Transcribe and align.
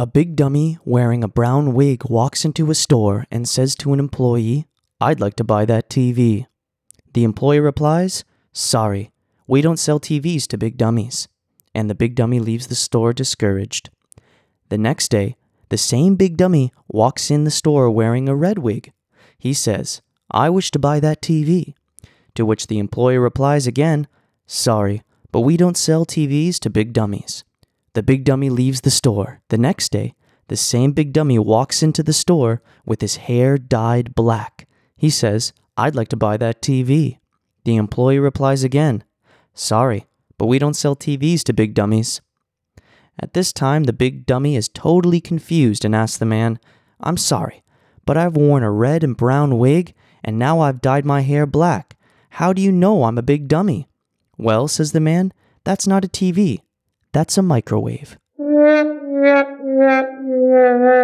A 0.00 0.06
big 0.06 0.34
dummy 0.34 0.78
wearing 0.82 1.22
a 1.22 1.28
brown 1.28 1.74
wig 1.74 2.08
walks 2.08 2.46
into 2.46 2.70
a 2.70 2.74
store 2.74 3.26
and 3.30 3.46
says 3.46 3.74
to 3.74 3.92
an 3.92 4.00
employee, 4.00 4.66
I'd 4.98 5.20
like 5.20 5.34
to 5.34 5.44
buy 5.44 5.66
that 5.66 5.90
TV. 5.90 6.46
The 7.12 7.22
employee 7.22 7.60
replies, 7.60 8.24
Sorry, 8.50 9.12
we 9.46 9.60
don't 9.60 9.76
sell 9.76 10.00
TVs 10.00 10.46
to 10.46 10.56
big 10.56 10.78
dummies. 10.78 11.28
And 11.74 11.90
the 11.90 11.94
big 11.94 12.14
dummy 12.14 12.40
leaves 12.40 12.68
the 12.68 12.74
store 12.76 13.12
discouraged. 13.12 13.90
The 14.70 14.78
next 14.78 15.10
day, 15.10 15.36
the 15.68 15.76
same 15.76 16.16
big 16.16 16.38
dummy 16.38 16.72
walks 16.88 17.30
in 17.30 17.44
the 17.44 17.50
store 17.50 17.90
wearing 17.90 18.26
a 18.26 18.34
red 18.34 18.58
wig. 18.58 18.94
He 19.36 19.52
says, 19.52 20.00
I 20.30 20.48
wish 20.48 20.70
to 20.70 20.78
buy 20.78 21.00
that 21.00 21.20
TV. 21.20 21.74
To 22.36 22.46
which 22.46 22.68
the 22.68 22.78
employee 22.78 23.18
replies 23.18 23.66
again, 23.66 24.08
Sorry, 24.46 25.02
but 25.30 25.40
we 25.40 25.58
don't 25.58 25.76
sell 25.76 26.06
TVs 26.06 26.58
to 26.60 26.70
big 26.70 26.94
dummies. 26.94 27.44
The 27.94 28.02
big 28.02 28.24
dummy 28.24 28.50
leaves 28.50 28.82
the 28.82 28.90
store. 28.90 29.40
The 29.48 29.58
next 29.58 29.90
day, 29.90 30.14
the 30.48 30.56
same 30.56 30.92
big 30.92 31.12
dummy 31.12 31.38
walks 31.38 31.82
into 31.82 32.02
the 32.02 32.12
store 32.12 32.62
with 32.84 33.00
his 33.00 33.16
hair 33.16 33.58
dyed 33.58 34.14
black. 34.14 34.68
He 34.96 35.10
says, 35.10 35.52
I'd 35.76 35.94
like 35.94 36.08
to 36.08 36.16
buy 36.16 36.36
that 36.36 36.62
TV. 36.62 37.18
The 37.64 37.76
employee 37.76 38.18
replies 38.18 38.64
again, 38.64 39.04
Sorry, 39.54 40.06
but 40.38 40.46
we 40.46 40.58
don't 40.58 40.74
sell 40.74 40.96
TVs 40.96 41.42
to 41.44 41.52
big 41.52 41.74
dummies. 41.74 42.20
At 43.18 43.34
this 43.34 43.52
time, 43.52 43.84
the 43.84 43.92
big 43.92 44.24
dummy 44.24 44.56
is 44.56 44.68
totally 44.68 45.20
confused 45.20 45.84
and 45.84 45.94
asks 45.94 46.18
the 46.18 46.26
man, 46.26 46.58
I'm 47.00 47.16
sorry, 47.16 47.62
but 48.06 48.16
I've 48.16 48.36
worn 48.36 48.62
a 48.62 48.70
red 48.70 49.04
and 49.04 49.16
brown 49.16 49.58
wig, 49.58 49.94
and 50.24 50.38
now 50.38 50.60
I've 50.60 50.80
dyed 50.80 51.04
my 51.04 51.20
hair 51.20 51.46
black. 51.46 51.96
How 52.30 52.52
do 52.52 52.62
you 52.62 52.72
know 52.72 53.04
I'm 53.04 53.18
a 53.18 53.22
big 53.22 53.48
dummy? 53.48 53.88
Well, 54.38 54.68
says 54.68 54.92
the 54.92 55.00
man, 55.00 55.32
that's 55.64 55.86
not 55.86 56.04
a 56.04 56.08
TV, 56.08 56.60
that's 57.12 57.38
a 57.38 57.42
microwave. 57.42 58.18